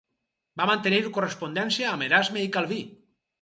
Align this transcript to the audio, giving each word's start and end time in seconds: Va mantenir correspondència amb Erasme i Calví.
Va 0.61 0.65
mantenir 0.69 1.01
correspondència 1.17 1.91
amb 1.91 2.07
Erasme 2.07 2.43
i 2.47 2.49
Calví. 2.57 2.81